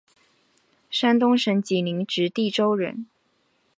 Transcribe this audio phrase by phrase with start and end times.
[0.89, 3.05] 山东省济宁直隶州人。